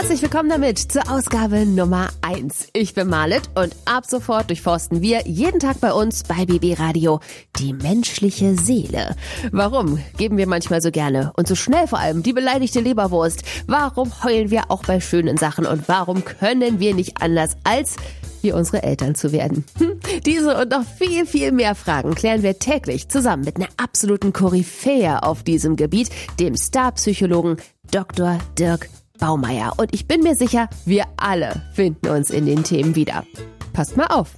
Herzlich 0.00 0.22
willkommen 0.22 0.48
damit 0.48 0.78
zur 0.78 1.10
Ausgabe 1.10 1.66
Nummer 1.66 2.08
1. 2.22 2.68
Ich 2.72 2.94
bin 2.94 3.08
Marlet 3.08 3.50
und 3.54 3.76
ab 3.84 4.06
sofort 4.06 4.48
durchforsten 4.48 5.02
wir 5.02 5.28
jeden 5.28 5.60
Tag 5.60 5.78
bei 5.82 5.92
uns 5.92 6.22
bei 6.22 6.46
BB 6.46 6.80
Radio 6.80 7.20
die 7.58 7.74
menschliche 7.74 8.56
Seele. 8.56 9.14
Warum 9.52 10.02
geben 10.16 10.38
wir 10.38 10.46
manchmal 10.46 10.80
so 10.80 10.90
gerne 10.90 11.34
und 11.36 11.46
so 11.46 11.54
schnell 11.54 11.86
vor 11.86 11.98
allem 11.98 12.22
die 12.22 12.32
beleidigte 12.32 12.80
Leberwurst? 12.80 13.42
Warum 13.66 14.10
heulen 14.24 14.50
wir 14.50 14.70
auch 14.70 14.82
bei 14.84 15.00
schönen 15.00 15.36
Sachen 15.36 15.66
und 15.66 15.86
warum 15.86 16.24
können 16.24 16.80
wir 16.80 16.94
nicht 16.94 17.20
anders 17.20 17.58
als 17.64 17.96
wie 18.40 18.52
unsere 18.52 18.82
Eltern 18.82 19.14
zu 19.14 19.32
werden? 19.32 19.66
Hm, 19.76 20.00
diese 20.24 20.56
und 20.56 20.70
noch 20.70 20.84
viel, 20.96 21.26
viel 21.26 21.52
mehr 21.52 21.74
Fragen 21.74 22.14
klären 22.14 22.42
wir 22.42 22.58
täglich 22.58 23.10
zusammen 23.10 23.44
mit 23.44 23.56
einer 23.56 23.68
absoluten 23.76 24.32
Koryphäe 24.32 25.22
auf 25.22 25.42
diesem 25.42 25.76
Gebiet, 25.76 26.08
dem 26.38 26.56
Starpsychologen 26.56 27.58
Dr. 27.90 28.38
Dirk 28.58 28.88
Baumeier. 29.20 29.74
Und 29.76 29.94
ich 29.94 30.08
bin 30.08 30.22
mir 30.22 30.34
sicher, 30.34 30.68
wir 30.84 31.04
alle 31.16 31.62
finden 31.74 32.08
uns 32.08 32.30
in 32.30 32.46
den 32.46 32.64
Themen 32.64 32.96
wieder. 32.96 33.24
Passt 33.72 33.96
mal 33.96 34.06
auf. 34.06 34.32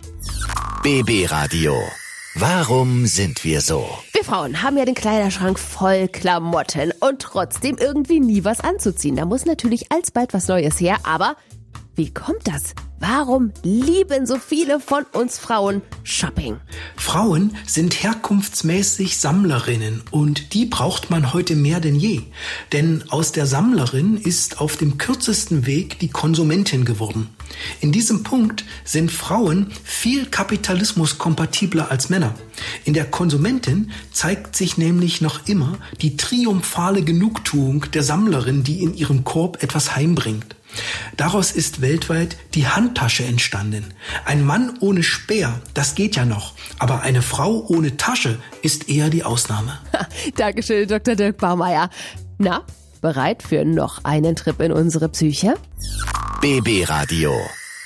BB 0.83 1.31
Radio. 1.31 1.75
Warum 2.35 3.07
sind 3.07 3.45
wir 3.45 3.61
so? 3.61 3.87
Wir 4.13 4.25
Frauen 4.25 4.63
haben 4.63 4.79
ja 4.79 4.85
den 4.85 4.95
Kleiderschrank 4.95 5.59
voll 5.59 6.09
Klamotten 6.09 6.93
und 7.01 7.21
trotzdem 7.21 7.77
irgendwie 7.79 8.21
nie 8.21 8.45
was 8.45 8.61
anzuziehen. 8.61 9.17
Da 9.17 9.27
muss 9.27 9.45
natürlich 9.45 9.93
alsbald 9.93 10.33
was 10.33 10.49
Neues 10.49 10.81
her, 10.81 10.97
aber 11.05 11.37
wie 11.95 12.13
kommt 12.13 12.47
das? 12.49 12.75
Warum 13.05 13.51
lieben 13.65 14.27
so 14.27 14.39
viele 14.39 14.79
von 14.79 15.03
uns 15.13 15.37
Frauen 15.37 15.83
Shopping? 16.05 16.59
Frauen 16.95 17.57
sind 17.67 18.01
herkunftsmäßig 18.01 19.17
Sammlerinnen 19.17 20.05
und 20.13 20.55
die 20.55 20.67
braucht 20.67 21.11
man 21.11 21.33
heute 21.33 21.57
mehr 21.57 21.81
denn 21.81 21.97
je. 21.97 22.21
Denn 22.71 23.03
aus 23.09 23.33
der 23.33 23.47
Sammlerin 23.47 24.17
ist 24.17 24.61
auf 24.61 24.77
dem 24.77 24.99
kürzesten 24.99 25.67
Weg 25.67 25.99
die 25.99 26.11
Konsumentin 26.11 26.85
geworden. 26.85 27.29
In 27.81 27.91
diesem 27.91 28.23
Punkt 28.23 28.65
sind 28.85 29.11
Frauen 29.11 29.73
viel 29.83 30.27
kapitalismuskompatibler 30.27 31.91
als 31.91 32.09
Männer. 32.09 32.37
In 32.85 32.95
der 32.95 33.07
Konsumentin 33.07 33.91
zeigt 34.13 34.55
sich 34.55 34.79
nämlich 34.79 35.21
noch 35.21 35.49
immer 35.49 35.77
die 36.01 36.17
triumphale 36.17 37.03
Genugtuung 37.03 37.91
der 37.91 38.05
Sammlerin, 38.05 38.63
die 38.63 38.81
in 38.81 38.95
ihrem 38.95 39.25
Korb 39.25 39.61
etwas 39.61 39.97
heimbringt. 39.97 40.55
Daraus 41.17 41.53
ist 41.53 41.81
weltweit 41.81 42.37
die 42.55 42.67
Handtasche 42.67 43.25
entstanden. 43.25 43.95
Ein 44.25 44.45
Mann 44.45 44.79
ohne 44.81 45.03
Speer, 45.03 45.61
das 45.75 45.95
geht 45.95 46.17
ja 46.17 46.25
noch, 46.25 46.55
aber 46.79 47.03
eine 47.03 47.23
Frau 47.23 47.65
ohne 47.69 47.97
Tasche 47.97 48.39
ist 48.63 48.89
eher 48.89 49.11
die 49.11 49.25
Ausnahme. 49.25 49.79
Dankeschön, 50.37 50.89
Dr. 50.89 51.15
Dirk 51.15 51.39
Baumeier. 51.39 51.91
Na, 52.39 52.65
bereit 53.01 53.43
für 53.43 53.65
noch 53.65 54.05
einen 54.05 54.37
Trip 54.37 54.61
in 54.61 54.73
unsere 54.73 55.09
Psyche? 55.09 55.55
BB 56.41 56.89
Radio. 56.89 57.35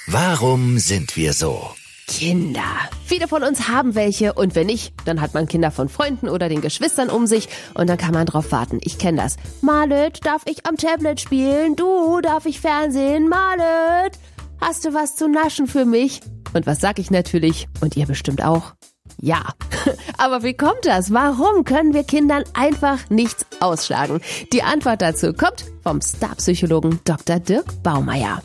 Warum 0.07 0.79
sind 0.79 1.17
wir 1.17 1.33
so? 1.33 1.75
Kinder. 2.07 2.63
Viele 3.05 3.29
von 3.29 3.43
uns 3.43 3.69
haben 3.69 3.95
welche 3.95 4.33
und 4.33 4.55
wenn 4.55 4.67
nicht, 4.67 4.95
dann 5.05 5.21
hat 5.21 5.35
man 5.35 5.49
Kinder 5.49 5.71
von 5.71 5.89
Freunden 5.89 6.29
oder 6.29 6.49
den 6.49 6.61
Geschwistern 6.61 7.11
um 7.11 7.27
sich 7.27 7.49
und 7.75 7.89
dann 7.89 7.99
kann 7.99 8.15
man 8.15 8.27
drauf 8.27 8.53
warten. 8.53 8.79
Ich 8.83 8.99
kenne 8.99 9.19
das. 9.19 9.37
Marlet, 9.61 10.25
darf 10.25 10.43
ich 10.47 10.67
am 10.67 10.77
Tablet 10.77 11.21
spielen? 11.21 11.77
Du, 11.77 12.21
darf 12.21 12.47
ich 12.47 12.61
Fernsehen? 12.61 13.29
Marlet, 13.29 14.19
hast 14.61 14.85
du 14.85 14.95
was 14.95 15.17
zu 15.17 15.29
naschen 15.29 15.67
für 15.67 15.85
mich? 15.85 16.21
Und 16.55 16.67
was 16.67 16.81
sag 16.81 16.99
ich 16.99 17.11
natürlich? 17.11 17.69
Und 17.81 17.97
ihr 17.97 18.07
bestimmt 18.07 18.43
auch. 18.43 18.73
Ja. 19.21 19.55
Aber 20.19 20.43
wie 20.43 20.55
kommt 20.55 20.85
das? 20.85 21.13
Warum 21.13 21.65
können 21.65 21.95
wir 21.95 22.05
Kindern 22.05 22.45
einfach 22.55 23.09
nichts 23.11 23.47
ausschlagen? 23.61 24.21
Die 24.53 24.63
Antwort 24.63 25.03
dazu 25.03 25.33
kommt 25.33 25.65
vom 25.83 26.01
Starpsychologen 26.01 27.01
Dr. 27.05 27.39
Dirk 27.39 27.83
Baumeier. 27.83 28.43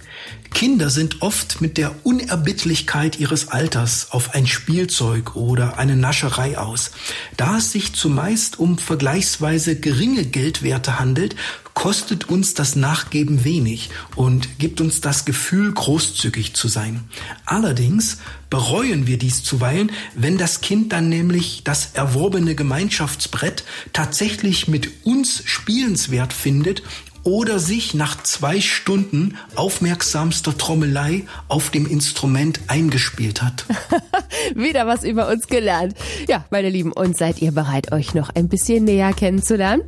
Kinder 0.54 0.90
sind 0.90 1.22
oft 1.22 1.62
mit 1.62 1.78
der 1.78 1.96
Unerbittlichkeit 2.04 3.20
ihres 3.20 3.50
Alters 3.50 4.12
auf 4.12 4.36
ein 4.36 4.46
Spielzeug 4.46 5.36
oder 5.36 5.78
eine 5.78 5.96
Nascherei 5.96 6.58
aus. 6.58 6.92
Da 7.38 7.58
es 7.58 7.72
sich 7.72 7.94
zumeist 7.94 8.60
um 8.60 8.78
vergleichsweise 8.78 9.80
geringe 9.80 10.26
Geldwerte 10.26 11.00
handelt, 11.00 11.36
kostet 11.82 12.30
uns 12.30 12.54
das 12.54 12.76
Nachgeben 12.76 13.44
wenig 13.44 13.90
und 14.16 14.60
gibt 14.60 14.82
uns 14.82 15.02
das 15.02 15.26
Gefühl, 15.26 15.74
großzügig 15.74 16.54
zu 16.54 16.68
sein. 16.68 17.06
Allerdings 17.44 18.20
bereuen 18.52 19.08
wir 19.08 19.18
dies 19.18 19.42
zuweilen, 19.42 19.92
wenn 20.14 20.38
das 20.38 20.62
Kind 20.62 20.94
dann 20.94 21.10
nämlich 21.10 21.64
das 21.64 21.94
erworbene 21.96 22.54
Gemeinschaftsbrett 22.54 23.64
tatsächlich 23.94 24.68
mit 24.68 24.92
uns 25.06 25.42
spielenswert 25.46 26.34
findet 26.34 26.84
oder 27.24 27.58
sich 27.58 27.96
nach 27.96 28.22
zwei 28.22 28.62
Stunden 28.62 29.36
aufmerksamster 29.56 30.56
Trommelei 30.56 31.24
auf 31.48 31.72
dem 31.72 31.88
Instrument 31.88 32.60
eingespielt 32.68 33.42
hat. 33.42 33.66
Wieder 34.56 34.86
was 34.86 35.04
über 35.04 35.28
uns 35.30 35.48
gelernt. 35.48 35.96
Ja, 36.28 36.46
meine 36.52 36.70
Lieben, 36.70 36.94
und 36.94 37.18
seid 37.18 37.42
ihr 37.42 37.54
bereit, 37.54 37.92
euch 37.92 38.14
noch 38.14 38.30
ein 38.30 38.50
bisschen 38.50 38.84
näher 38.84 39.14
kennenzulernen? 39.14 39.82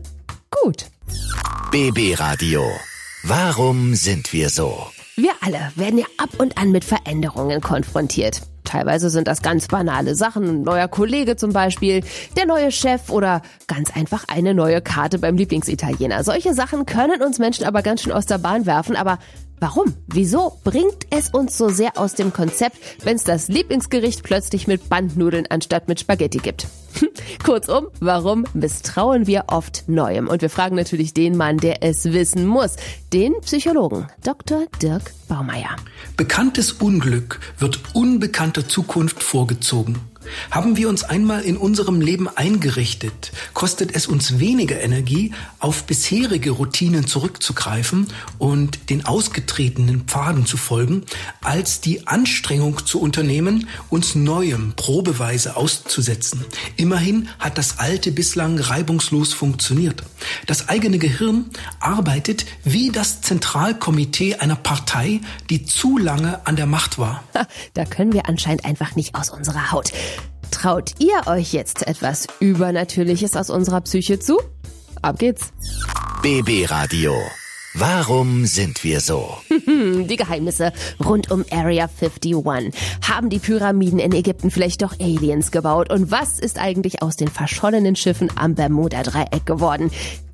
Gut. 0.49 0.87
BB 1.73 2.19
Radio. 2.19 2.69
Warum 3.23 3.95
sind 3.95 4.31
wir 4.31 4.51
so? 4.51 4.85
Wir 5.15 5.31
alle 5.41 5.71
werden 5.75 5.97
ja 5.97 6.05
ab 6.19 6.29
und 6.37 6.55
an 6.59 6.71
mit 6.71 6.85
Veränderungen 6.85 7.61
konfrontiert. 7.61 8.41
Teilweise 8.63 9.09
sind 9.09 9.27
das 9.27 9.41
ganz 9.41 9.69
banale 9.69 10.13
Sachen, 10.13 10.43
ein 10.43 10.61
neuer 10.61 10.87
Kollege 10.87 11.35
zum 11.35 11.51
Beispiel, 11.51 12.03
der 12.37 12.45
neue 12.45 12.71
Chef 12.71 13.09
oder 13.09 13.41
ganz 13.65 13.89
einfach 13.95 14.25
eine 14.27 14.53
neue 14.53 14.83
Karte 14.83 15.17
beim 15.17 15.35
Lieblingsitaliener. 15.35 16.23
Solche 16.23 16.53
Sachen 16.53 16.85
können 16.85 17.23
uns 17.23 17.39
Menschen 17.39 17.65
aber 17.65 17.81
ganz 17.81 18.03
schön 18.03 18.11
aus 18.11 18.27
der 18.27 18.37
Bahn 18.37 18.67
werfen, 18.67 18.95
aber 18.95 19.17
Warum? 19.63 19.93
Wieso 20.07 20.59
bringt 20.65 21.07
es 21.09 21.29
uns 21.29 21.57
so 21.57 21.69
sehr 21.69 21.97
aus 21.97 22.15
dem 22.15 22.33
Konzept, 22.33 22.77
wenn 23.05 23.15
es 23.15 23.23
das 23.23 23.47
Lieblingsgericht 23.47 24.21
plötzlich 24.21 24.67
mit 24.67 24.89
Bandnudeln 24.89 25.47
anstatt 25.47 25.87
mit 25.87 26.01
Spaghetti 26.01 26.39
gibt? 26.39 26.67
Kurzum, 27.45 27.87
warum 28.01 28.45
misstrauen 28.53 29.25
wir 29.25 29.45
oft 29.47 29.85
Neuem? 29.87 30.27
Und 30.27 30.41
wir 30.41 30.49
fragen 30.49 30.75
natürlich 30.75 31.13
den 31.13 31.37
Mann, 31.37 31.59
der 31.59 31.81
es 31.81 32.03
wissen 32.11 32.45
muss, 32.45 32.75
den 33.13 33.39
Psychologen 33.39 34.07
Dr. 34.21 34.65
Dirk 34.81 35.13
Baumeier. 35.29 35.77
Bekanntes 36.17 36.73
Unglück 36.73 37.39
wird 37.57 37.79
unbekannter 37.93 38.67
Zukunft 38.67 39.23
vorgezogen. 39.23 39.97
Haben 40.51 40.77
wir 40.77 40.89
uns 40.89 41.03
einmal 41.03 41.41
in 41.41 41.57
unserem 41.57 42.01
Leben 42.01 42.27
eingerichtet, 42.27 43.31
kostet 43.53 43.95
es 43.95 44.07
uns 44.07 44.39
weniger 44.39 44.79
Energie, 44.81 45.33
auf 45.59 45.83
bisherige 45.83 46.51
Routinen 46.51 47.07
zurückzugreifen 47.07 48.07
und 48.37 48.89
den 48.89 49.05
ausgetretenen 49.05 50.01
Pfaden 50.01 50.45
zu 50.45 50.57
folgen, 50.57 51.03
als 51.41 51.81
die 51.81 52.07
Anstrengung 52.07 52.85
zu 52.85 52.99
unternehmen, 52.99 53.67
uns 53.89 54.15
Neuem 54.15 54.73
probeweise 54.75 55.55
auszusetzen. 55.55 56.45
Immerhin 56.75 57.29
hat 57.39 57.57
das 57.57 57.79
Alte 57.79 58.11
bislang 58.11 58.59
reibungslos 58.59 59.33
funktioniert. 59.33 60.03
Das 60.47 60.69
eigene 60.69 60.97
Gehirn 60.97 61.45
arbeitet 61.79 62.45
wie 62.63 62.91
das 62.91 63.21
Zentralkomitee 63.21 64.35
einer 64.35 64.55
Partei, 64.55 65.21
die 65.49 65.65
zu 65.65 65.97
lange 65.97 66.45
an 66.45 66.55
der 66.55 66.65
Macht 66.65 66.97
war. 66.97 67.23
Da 67.73 67.85
können 67.85 68.13
wir 68.13 68.27
anscheinend 68.27 68.65
einfach 68.65 68.95
nicht 68.95 69.15
aus 69.15 69.29
unserer 69.29 69.71
Haut. 69.71 69.91
Traut 70.53 70.91
ihr 70.99 71.25
euch 71.25 71.51
jetzt 71.51 71.87
etwas 71.87 72.27
Übernatürliches 72.39 73.35
aus 73.35 73.49
unserer 73.49 73.81
Psyche 73.81 74.19
zu? 74.19 74.39
Ab 75.01 75.17
geht's. 75.17 75.51
BB 76.21 76.69
Radio. 76.69 77.15
Warum 77.73 78.45
sind 78.45 78.83
wir 78.83 79.01
so? 79.01 79.35
Die 79.67 80.15
Geheimnisse 80.15 80.71
rund 81.03 81.31
um 81.31 81.43
Area 81.49 81.89
51. 81.99 82.35
Haben 83.01 83.31
die 83.31 83.39
Pyramiden 83.39 83.97
in 83.97 84.13
Ägypten 84.13 84.51
vielleicht 84.51 84.83
doch 84.83 84.93
Aliens 84.99 85.49
gebaut? 85.49 85.91
Und 85.91 86.11
was 86.11 86.37
ist 86.37 86.59
eigentlich 86.59 87.01
aus 87.01 87.15
den 87.15 87.29
verschollenen 87.29 87.95
Schiffen 87.95 88.29
am 88.35 88.53
Bermuda-Dreieck 88.53 89.47
geworden? 89.47 89.89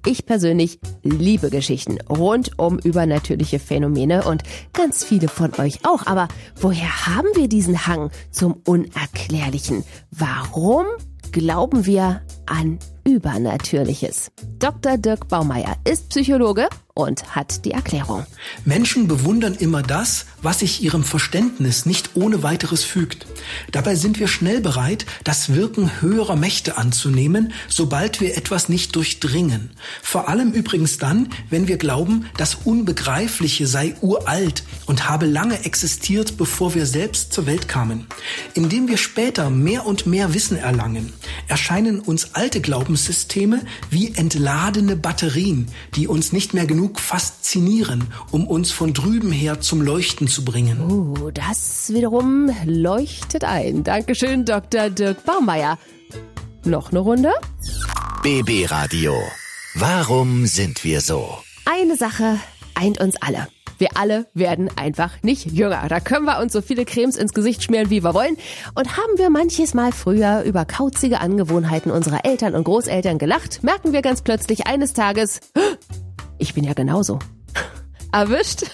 Ich 0.05 0.25
persönlich 0.25 0.79
liebe 1.03 1.49
Geschichten 1.49 1.99
rund 2.09 2.57
um 2.57 2.79
übernatürliche 2.79 3.59
Phänomene 3.59 4.23
und 4.23 4.43
ganz 4.73 5.03
viele 5.03 5.27
von 5.27 5.53
euch 5.59 5.85
auch. 5.85 6.07
Aber 6.07 6.27
woher 6.55 7.07
haben 7.07 7.27
wir 7.35 7.49
diesen 7.49 7.85
Hang 7.85 8.09
zum 8.31 8.61
Unerklärlichen? 8.65 9.83
Warum 10.11 10.85
glauben 11.31 11.85
wir 11.85 12.21
an 12.45 12.79
Übernatürliches? 13.03 14.31
Dr. 14.59 14.97
Dirk 14.97 15.27
Baumeier 15.27 15.75
ist 15.83 16.09
Psychologe 16.09 16.69
und 16.93 17.35
hat 17.35 17.65
die 17.65 17.71
Erklärung. 17.71 18.25
Menschen 18.65 19.07
bewundern 19.07 19.55
immer 19.55 19.81
das, 19.81 20.25
was 20.41 20.59
sich 20.59 20.81
ihrem 20.81 21.03
Verständnis 21.03 21.85
nicht 21.85 22.11
ohne 22.15 22.41
weiteres 22.43 22.83
fügt. 22.83 23.27
Dabei 23.71 23.95
sind 23.95 24.19
wir 24.19 24.27
schnell 24.27 24.61
bereit, 24.61 25.05
das 25.23 25.53
Wirken 25.53 26.01
höherer 26.01 26.35
Mächte 26.35 26.77
anzunehmen, 26.77 27.53
sobald 27.67 28.21
wir 28.21 28.37
etwas 28.37 28.69
nicht 28.69 28.95
durchdringen. 28.95 29.71
Vor 30.01 30.29
allem 30.29 30.51
übrigens 30.51 30.97
dann, 30.97 31.29
wenn 31.49 31.67
wir 31.67 31.77
glauben, 31.77 32.25
das 32.37 32.55
Unbegreifliche 32.63 33.67
sei 33.67 33.95
uralt 34.01 34.63
und 34.85 35.09
habe 35.09 35.25
lange 35.25 35.65
existiert, 35.65 36.37
bevor 36.37 36.75
wir 36.75 36.85
selbst 36.85 37.33
zur 37.33 37.45
Welt 37.45 37.67
kamen. 37.67 38.07
Indem 38.53 38.87
wir 38.87 38.97
später 38.97 39.49
mehr 39.49 39.85
und 39.85 40.05
mehr 40.05 40.33
Wissen 40.33 40.57
erlangen, 40.57 41.13
erscheinen 41.47 41.99
uns 41.99 42.33
alte 42.33 42.61
Glaubenssysteme 42.61 43.61
wie 43.89 44.13
entladene 44.15 44.95
Batterien, 44.95 45.67
die 45.95 46.07
uns 46.07 46.31
nicht 46.31 46.53
mehr 46.53 46.65
genug 46.65 46.99
faszinieren, 46.99 48.05
um 48.31 48.47
uns 48.47 48.71
von 48.71 48.93
drüben 48.93 49.31
her 49.31 49.61
zum 49.61 49.81
Leuchten 49.81 50.27
zu 50.27 50.45
bringen. 50.45 50.79
Uh, 50.79 51.31
das 51.31 51.91
wiederum 51.93 52.49
leuchtet 52.65 53.38
ein. 53.43 53.83
Dankeschön, 53.83 54.45
Dr. 54.45 54.89
Dirk 54.89 55.23
Baumeier. 55.25 55.77
Noch 56.65 56.91
eine 56.91 56.99
Runde? 56.99 57.31
BB 58.23 58.69
Radio. 58.69 59.13
Warum 59.75 60.45
sind 60.45 60.83
wir 60.83 61.01
so? 61.01 61.37
Eine 61.65 61.95
Sache 61.95 62.39
eint 62.75 62.99
uns 62.99 63.15
alle. 63.21 63.47
Wir 63.77 63.95
alle 63.95 64.25
werden 64.33 64.69
einfach 64.75 65.23
nicht 65.23 65.45
jünger. 65.45 65.87
Da 65.87 66.01
können 66.01 66.25
wir 66.25 66.39
uns 66.39 66.51
so 66.51 66.61
viele 66.61 66.83
Cremes 66.83 67.15
ins 67.15 67.33
Gesicht 67.33 67.63
schmieren, 67.63 67.89
wie 67.89 68.03
wir 68.03 68.13
wollen. 68.13 68.35
Und 68.75 68.97
haben 68.97 69.17
wir 69.17 69.29
manches 69.29 69.73
Mal 69.73 69.93
früher 69.93 70.43
über 70.43 70.65
kauzige 70.65 71.21
Angewohnheiten 71.21 71.89
unserer 71.89 72.25
Eltern 72.25 72.55
und 72.55 72.65
Großeltern 72.65 73.17
gelacht, 73.17 73.63
merken 73.63 73.93
wir 73.93 74.01
ganz 74.01 74.21
plötzlich 74.21 74.67
eines 74.67 74.93
Tages, 74.93 75.39
ich 76.37 76.53
bin 76.53 76.65
ja 76.65 76.73
genauso. 76.73 77.19
Erwischt? 78.11 78.65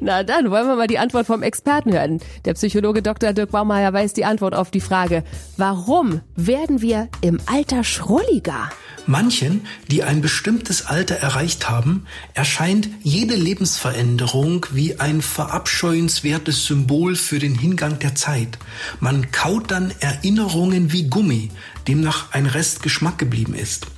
Na 0.00 0.22
dann 0.22 0.50
wollen 0.50 0.66
wir 0.66 0.76
mal 0.76 0.86
die 0.86 0.98
Antwort 0.98 1.26
vom 1.26 1.42
Experten 1.42 1.92
hören. 1.92 2.20
Der 2.44 2.54
Psychologe 2.54 3.02
Dr. 3.02 3.32
Dirk 3.32 3.50
Baumeier 3.50 3.92
weiß 3.92 4.12
die 4.12 4.24
Antwort 4.24 4.54
auf 4.54 4.70
die 4.70 4.80
Frage, 4.80 5.24
warum 5.56 6.20
werden 6.36 6.80
wir 6.80 7.08
im 7.20 7.38
Alter 7.46 7.84
schrulliger? 7.84 8.70
Manchen, 9.06 9.66
die 9.90 10.04
ein 10.04 10.20
bestimmtes 10.20 10.86
Alter 10.86 11.16
erreicht 11.16 11.68
haben, 11.68 12.06
erscheint 12.34 12.88
jede 13.02 13.34
Lebensveränderung 13.34 14.66
wie 14.70 15.00
ein 15.00 15.22
verabscheuenswertes 15.22 16.66
Symbol 16.66 17.16
für 17.16 17.40
den 17.40 17.56
Hingang 17.56 17.98
der 17.98 18.14
Zeit. 18.14 18.58
Man 19.00 19.32
kaut 19.32 19.72
dann 19.72 19.92
Erinnerungen 19.98 20.92
wie 20.92 21.08
Gummi, 21.08 21.50
demnach 21.88 22.32
ein 22.32 22.46
Rest 22.46 22.82
Geschmack 22.82 23.18
geblieben 23.18 23.54
ist. 23.54 23.88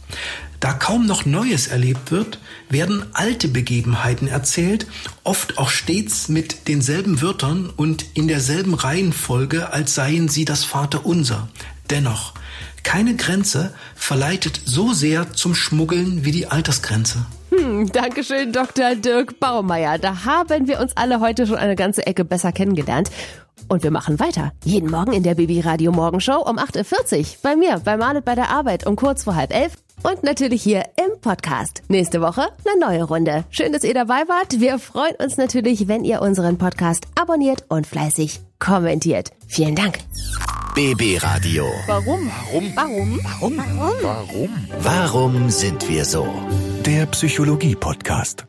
Da 0.65 0.73
kaum 0.73 1.05
noch 1.05 1.27
Neues 1.27 1.67
erlebt 1.67 2.11
wird, 2.11 2.39
werden 2.71 3.05
alte 3.13 3.49
Begebenheiten 3.49 4.29
erzählt, 4.29 4.87
oft 5.23 5.59
auch 5.59 5.69
stets 5.69 6.31
mit 6.31 6.69
denselben 6.69 7.21
Wörtern 7.21 7.71
und 7.77 8.07
in 8.15 8.29
derselben 8.29 8.73
Reihenfolge, 8.73 9.75
als 9.75 9.95
seien 9.95 10.29
sie 10.29 10.47
das 10.47 10.65
Vaterunser. 10.65 11.49
Dennoch, 11.91 12.33
keine 12.83 13.15
Grenze 13.15 13.75
verleitet 13.95 14.59
so 14.65 14.95
sehr 14.95 15.35
zum 15.35 15.55
Schmuggeln 15.55 16.25
wie 16.25 16.33
die 16.33 16.47
Altersgrenze. 16.47 17.27
Hm, 17.51 17.93
Dankeschön, 17.93 18.51
Dr. 18.51 18.95
Dirk 18.95 19.39
Baumeier. 19.41 19.99
Da 19.99 20.25
haben 20.25 20.67
wir 20.67 20.81
uns 20.81 20.97
alle 20.97 21.21
heute 21.21 21.47
schon 21.47 21.57
eine 21.57 21.77
ganze 21.77 22.07
Ecke 22.07 22.25
besser 22.25 22.53
kennengelernt. 22.53 23.11
Und 23.69 23.83
wir 23.83 23.91
machen 23.91 24.19
weiter. 24.19 24.53
Jeden 24.65 24.91
Morgen 24.91 25.13
in 25.13 25.25
der 25.25 25.35
Baby 25.35 25.61
Radio 25.61 25.93
Morgenshow 25.93 26.39
um 26.39 26.59
8.40 26.59 27.19
Uhr. 27.19 27.27
Bei 27.43 27.55
mir, 27.55 27.81
bei 27.85 27.99
Marlet 27.99 28.25
bei 28.25 28.35
der 28.35 28.49
Arbeit 28.49 28.87
um 28.87 28.97
kurz 28.97 29.25
vor 29.25 29.37
halb 29.37 29.55
elf. 29.55 29.75
Und 30.03 30.23
natürlich 30.23 30.63
hier 30.63 30.85
im 30.97 31.21
Podcast. 31.21 31.83
Nächste 31.89 32.21
Woche 32.21 32.49
eine 32.67 32.81
neue 32.81 33.05
Runde. 33.05 33.45
Schön, 33.51 33.73
dass 33.73 33.85
ihr 33.85 33.95
dabei 33.95 34.29
wart. 34.29 34.61
Wir 34.61 34.79
freuen 34.79 35.15
uns 35.17 35.37
natürlich, 35.37 35.89
wenn 35.89 36.05
ihr 36.05 36.21
unseren 36.21 36.59
Podcast 36.59 37.05
abonniert 37.19 37.65
und 37.69 37.87
fleißig 37.87 38.41
kommentiert. 38.59 39.31
Vielen 39.47 39.75
Dank. 39.75 39.99
BB 40.75 41.19
Radio. 41.23 41.67
Warum? 41.87 42.31
Warum? 42.75 42.77
Warum? 42.77 43.57
Warum? 43.57 43.95
Warum? 44.03 44.49
Warum 44.81 45.51
sind 45.51 45.89
wir 45.89 46.05
so? 46.05 46.27
Der 46.85 47.07
Psychologie-Podcast. 47.07 48.45